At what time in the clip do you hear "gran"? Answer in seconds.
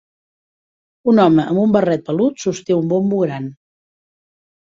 3.25-3.47